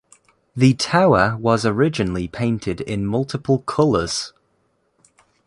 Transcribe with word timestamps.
The 0.55 0.73
tower 0.73 1.37
was 1.39 1.63
originally 1.63 2.27
painted 2.27 2.81
in 2.81 3.05
multiple 3.05 3.59
colors. 3.59 4.33